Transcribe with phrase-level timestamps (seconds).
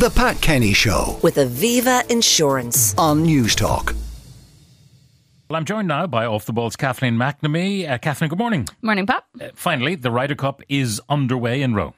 [0.00, 2.94] The Pat Kenny Show with Aviva Insurance.
[2.96, 3.94] on News Talk.
[5.50, 7.86] Well, I'm joined now by Off the Ball's Kathleen McNamee.
[7.86, 8.66] Uh, Kathleen, good morning.
[8.80, 9.24] Morning, Pat.
[9.38, 11.92] Uh, finally, the Ryder Cup is underway in Rome.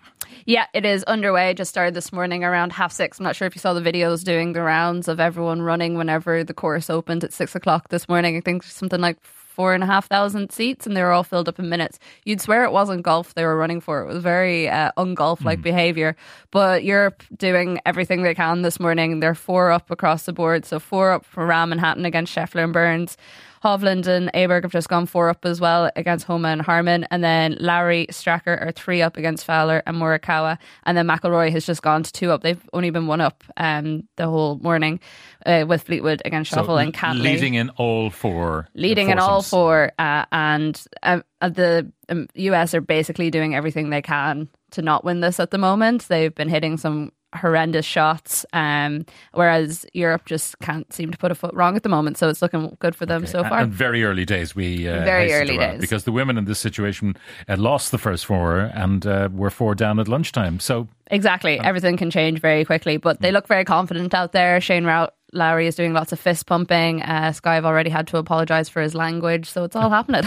[0.47, 1.55] Yeah, it is underway.
[1.55, 3.21] Just started this morning around half six.
[3.21, 6.43] I'm not sure if you saw the videos doing the rounds of everyone running whenever
[6.43, 8.37] the course opened at six o'clock this morning.
[8.37, 9.19] I think something like
[9.53, 11.99] four and a half thousand seats, and they were all filled up in minutes.
[12.25, 14.01] You'd swear it wasn't golf they were running for.
[14.01, 16.17] It was very uh, ungolf like behaviour.
[16.51, 19.21] But Europe doing everything they can this morning.
[19.21, 20.65] They're four up across the board.
[20.65, 23.17] So four up for Rahm and Hatton against Scheffler and Burns.
[23.63, 27.07] Hovland and Aberg have just gone four up as well against Homa and Harman.
[27.11, 30.59] And then Lowry, Straka are three up against Fowler and Morikawa.
[30.85, 32.43] And then McIlroy has just gone to two up.
[32.43, 34.99] They've only been one up um, the whole morning
[35.47, 37.23] uh, with Fleetwood against Schauffele and Cantlay.
[37.23, 38.69] leading in all four.
[38.75, 39.93] Leading in all four.
[39.99, 45.05] Uh, and um, uh, the um, US are basically doing everything they can to not
[45.05, 46.09] win this at the moment.
[46.09, 51.35] They've been hitting some horrendous shots, um, whereas Europe just can't seem to put a
[51.35, 52.19] foot wrong at the moment.
[52.19, 53.59] So it's looking good for them so And- far.
[53.61, 55.81] And very early days, we uh, Very early days.
[55.81, 57.17] because the women in this situation
[57.49, 60.61] uh, lost the first four and uh, were four down at lunchtime.
[60.61, 61.59] So Exactly.
[61.61, 64.61] Everything can change very quickly, but they look very confident out there.
[64.61, 67.03] Shane Rou- Lowry is doing lots of fist pumping.
[67.03, 70.25] Uh, Sky have already had to apologise for his language, so it's all happening.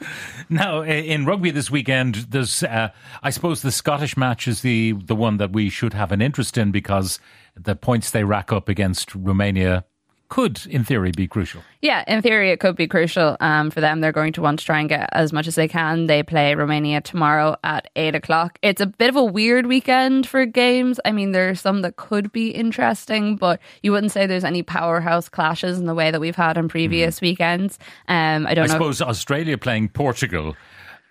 [0.48, 2.90] now in rugby this weekend, there's uh,
[3.22, 6.58] I suppose the Scottish match is the the one that we should have an interest
[6.58, 7.20] in because
[7.54, 9.84] the points they rack up against Romania
[10.30, 11.62] could, in theory, be crucial.
[11.82, 14.00] yeah, in theory, it could be crucial um, for them.
[14.00, 16.06] They're going to want to try and get as much as they can.
[16.06, 18.58] They play Romania tomorrow at eight o'clock.
[18.62, 20.98] It's a bit of a weird weekend for games.
[21.04, 25.28] I mean, there's some that could be interesting, but you wouldn't say there's any powerhouse
[25.28, 27.78] clashes in the way that we've had on previous weekends.
[28.08, 28.72] Um, I don't I know.
[28.74, 30.56] suppose Australia playing Portugal.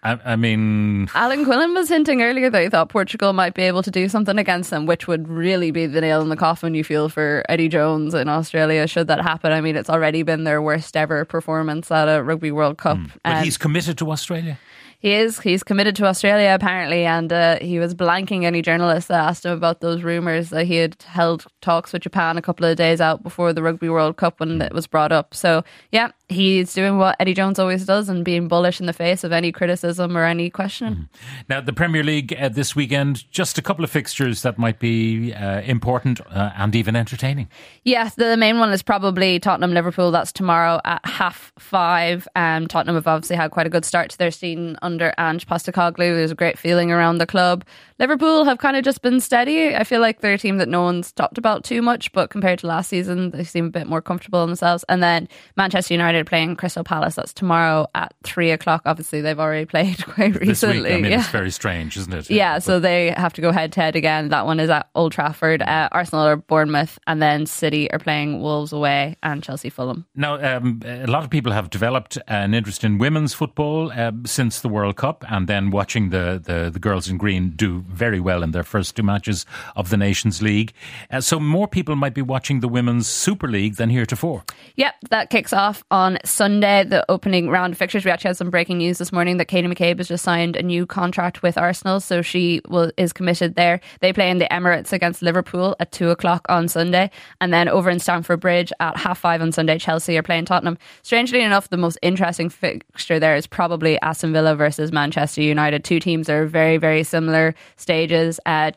[0.02, 3.84] I, I mean, Alan Quinlan was hinting earlier that he thought Portugal might be able
[3.84, 6.84] to do something against them, which would really be the nail in the coffin you
[6.86, 9.52] feel for Eddie Jones in Australia should that happen.
[9.52, 12.98] I mean, it's already been their worst ever performance at a Rugby World Cup.
[12.98, 14.58] but And he's committed to Australia.
[15.00, 15.40] he is.
[15.40, 19.52] He's committed to Australia apparently, and uh, he was blanking any journalists that asked him
[19.52, 23.22] about those rumours that he had held talks with Japan a couple of days out
[23.22, 25.34] before the Rugby World Cup when it was brought up.
[25.34, 29.24] So yeah, he's doing what Eddie Jones always does and being bullish in the face
[29.24, 31.10] of any criticism or any questioning.
[31.50, 35.34] Now, the Premier League uh, this weekend, just a couple of fixtures that might be
[35.34, 37.50] uh, important uh, and even entertaining.
[37.84, 40.12] Yes, the main one is probably Tottenham Liverpool.
[40.12, 42.28] That's tomorrow at half five.
[42.36, 45.98] Um, Tottenham have obviously had quite a good start to their season under Ange Postecoglou.
[45.98, 47.66] There's a great feeling around the club.
[47.98, 49.76] Liverpool have kind of just been steady.
[49.76, 52.60] I feel like they're a team that no one's talked about too much, but compared
[52.60, 54.86] to last season, they seem a bit more comfortable in themselves.
[54.88, 57.16] And then Manchester United playing Crystal Palace.
[57.16, 58.84] That's tomorrow at three o'clock.
[58.86, 60.82] Obviously, they've already played quite This recently.
[60.84, 61.20] week, I mean, yeah.
[61.20, 62.30] it's very strange, isn't it?
[62.30, 64.30] Yeah, so they have to go head to head again.
[64.30, 65.62] That one is at Old Trafford.
[65.62, 70.06] Uh, Arsenal are Bournemouth, and then City are playing Wolves away and Chelsea Fulham.
[70.16, 74.62] Now, um, a lot of people have developed an interest in women's football um, since
[74.62, 78.44] the World Cup, and then watching the, the, the girls in green do very well
[78.44, 80.74] in their first two matches of the Nations League.
[81.12, 84.44] Uh, so more people might be watching the Women's Super League than heretofore.
[84.76, 88.06] Yep, that kicks off on Sunday, the opening round of fixtures.
[88.06, 90.64] We actually had some breaking news this morning that Katie McCabe has just signed a
[90.64, 93.82] new contract with Arsenal, so she will, is committed there.
[94.00, 97.12] They play in the Emirates against Liverpool at two o'clock on Sunday,
[97.42, 100.78] and then over in Stamford Bridge at half five on Sunday, Chelsea are playing Tottenham.
[101.02, 105.84] Strangely enough, the most interesting fixture there is probably Aston Villa versus Manchester United.
[105.84, 108.40] Two teams are very, very similar stages.
[108.46, 108.72] Uh,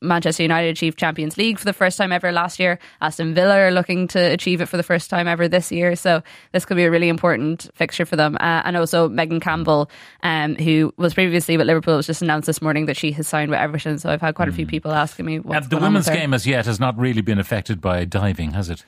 [0.00, 2.78] Manchester United achieved Champions League for the first time ever last year.
[3.00, 5.96] Aston Villa are looking to achieve it for the first time ever this year.
[5.96, 6.22] So
[6.52, 8.36] this could be a really important fixture for them.
[8.36, 9.90] Uh, and also Megan Campbell,
[10.22, 13.50] um, who was previously with Liverpool, was just announced this morning that she has signed
[13.50, 13.98] with Everton.
[13.98, 16.06] So I've had quite a few people asking me what's And the going on with
[16.06, 18.84] women's game as yet has not really been affected by diving, has it?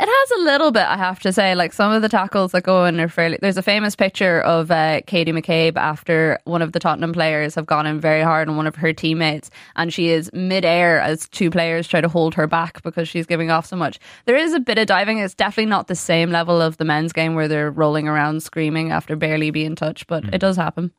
[0.00, 1.56] It has a little bit, I have to say.
[1.56, 3.36] Like some of the tackles that go in are fairly.
[3.40, 7.66] There's a famous picture of uh, Katie McCabe after one of the Tottenham players have
[7.66, 11.50] gone in very hard on one of her teammates, and she is midair as two
[11.50, 13.98] players try to hold her back because she's giving off so much.
[14.24, 15.18] There is a bit of diving.
[15.18, 18.92] It's definitely not the same level of the men's game where they're rolling around screaming
[18.92, 20.92] after barely being touched, but it does happen.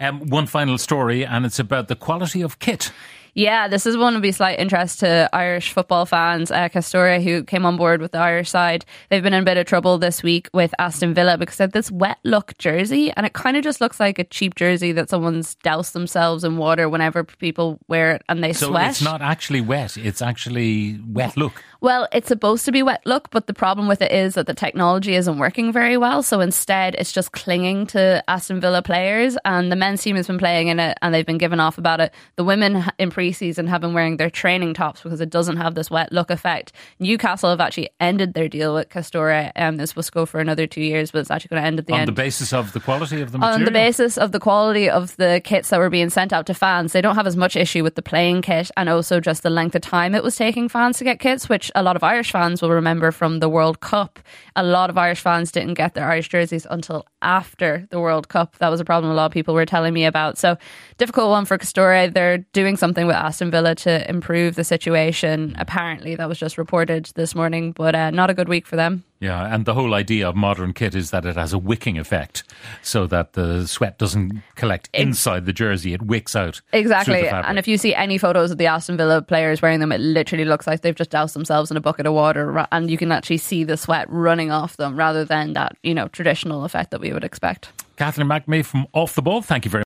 [0.00, 2.90] Um, one final story, and it's about the quality of kit.
[3.36, 6.50] Yeah, this is one of be slight interest to Irish football fans.
[6.50, 9.58] Uh, Castore, who came on board with the Irish side, they've been in a bit
[9.58, 13.26] of trouble this week with Aston Villa because they have this wet look jersey, and
[13.26, 16.88] it kind of just looks like a cheap jersey that someone's doused themselves in water
[16.88, 18.92] whenever people wear it and they So sweat.
[18.92, 21.62] it's not actually wet; it's actually wet look.
[21.82, 24.54] Well, it's supposed to be wet look, but the problem with it is that the
[24.54, 26.22] technology isn't working very well.
[26.22, 30.38] So instead, it's just clinging to Aston Villa players, and the men's team has been
[30.38, 32.14] playing in it, and they've been given off about it.
[32.36, 35.74] The women in pre pre-season have been wearing their training tops because it doesn't have
[35.74, 36.72] this wet look effect.
[37.00, 40.64] Newcastle have actually ended their deal with Castore, and um, this was go for another
[40.68, 42.08] two years, but it's actually going to end at the on end.
[42.08, 43.58] the basis of the quality of the material.
[43.58, 46.54] On the basis of the quality of the kits that were being sent out to
[46.54, 49.50] fans, they don't have as much issue with the playing kit and also just the
[49.50, 52.30] length of time it was taking fans to get kits, which a lot of Irish
[52.30, 54.20] fans will remember from the World Cup.
[54.54, 58.56] A lot of Irish fans didn't get their Irish jerseys until after the World Cup.
[58.58, 60.38] That was a problem a lot of people were telling me about.
[60.38, 60.56] So
[60.96, 62.12] difficult one for Castore.
[62.12, 65.54] They're doing something with Aston Villa to improve the situation.
[65.58, 69.04] Apparently, that was just reported this morning, but uh, not a good week for them.
[69.18, 72.44] Yeah, and the whole idea of modern kit is that it has a wicking effect,
[72.82, 76.60] so that the sweat doesn't collect inside the jersey; it wicks out.
[76.72, 77.26] Exactly.
[77.26, 80.44] And if you see any photos of the Aston Villa players wearing them, it literally
[80.44, 83.38] looks like they've just doused themselves in a bucket of water, and you can actually
[83.38, 87.12] see the sweat running off them, rather than that you know traditional effect that we
[87.12, 87.70] would expect.
[87.96, 89.40] Kathleen McNamee from Off the Ball.
[89.40, 89.85] Thank you very much.